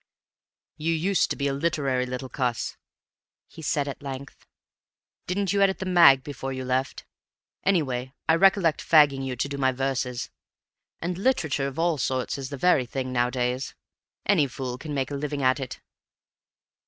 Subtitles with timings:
[0.77, 2.75] "You used to be a literary little cuss,"
[3.45, 4.47] he said at length;
[5.27, 6.23] "didn't you edit the mag.
[6.23, 7.05] before you left?
[7.63, 10.31] Anyway I recollect fagging you to do my verses;
[11.03, 13.75] and literature of all sorts is the very thing nowadays;
[14.25, 15.79] any fool can make a living at it."